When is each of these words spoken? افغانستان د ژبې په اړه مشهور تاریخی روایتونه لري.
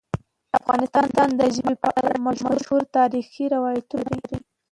افغانستان 0.59 1.29
د 1.39 1.41
ژبې 1.55 1.75
په 1.83 1.89
اړه 1.99 2.11
مشهور 2.27 2.81
تاریخی 2.97 3.45
روایتونه 3.55 4.07
لري. 4.21 4.37